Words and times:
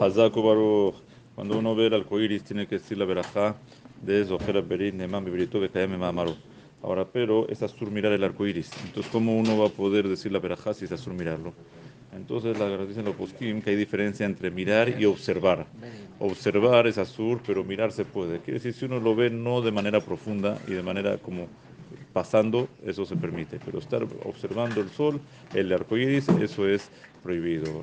Hazaku 0.00 0.42
Baruch. 0.42 0.94
Cuando 1.34 1.58
uno 1.58 1.74
ve 1.74 1.86
el 1.86 1.94
arco 1.94 2.20
iris, 2.20 2.44
tiene 2.44 2.66
que 2.66 2.76
decir 2.76 2.96
la 2.98 3.04
verajá 3.04 3.56
de 4.02 4.24
Zohera 4.24 4.60
Berit, 4.60 4.94
Neman 4.94 5.24
Bibrito, 5.24 5.58
Bekayame 5.58 5.96
Mamaro. 5.96 6.36
Ahora, 6.82 7.04
pero 7.04 7.48
es 7.48 7.62
asur 7.62 7.90
mirar 7.90 8.12
el 8.12 8.22
arco 8.22 8.46
iris. 8.46 8.70
Entonces, 8.84 9.10
¿cómo 9.10 9.36
uno 9.36 9.58
va 9.58 9.66
a 9.66 9.70
poder 9.70 10.06
decir 10.06 10.30
la 10.30 10.38
verajá 10.38 10.74
si 10.74 10.84
es 10.84 10.92
asur 10.92 11.14
mirarlo? 11.14 11.52
Entonces, 12.14 12.58
la 12.58 12.68
gracia 12.68 13.00
en 13.00 13.06
los 13.06 13.16
poskim 13.16 13.62
que 13.62 13.70
hay 13.70 13.76
diferencia 13.76 14.26
entre 14.26 14.50
mirar 14.50 15.00
y 15.00 15.04
observar. 15.06 15.66
Observar 16.20 16.86
es 16.86 16.98
azur, 16.98 17.40
pero 17.44 17.64
mirar 17.64 17.90
se 17.90 18.04
puede. 18.04 18.38
Quiere 18.38 18.60
decir, 18.60 18.74
si 18.74 18.84
uno 18.84 19.00
lo 19.00 19.16
ve 19.16 19.30
no 19.30 19.62
de 19.62 19.72
manera 19.72 20.00
profunda 20.00 20.58
y 20.68 20.72
de 20.72 20.82
manera 20.82 21.16
como 21.18 21.48
pasando, 22.12 22.68
eso 22.86 23.04
se 23.04 23.16
permite. 23.16 23.58
Pero 23.64 23.78
estar 23.78 24.06
observando 24.24 24.80
el 24.80 24.90
sol, 24.90 25.20
el 25.54 25.72
arco 25.72 25.96
iris, 25.96 26.28
eso 26.28 26.68
es 26.68 26.88
prohibido. 27.22 27.82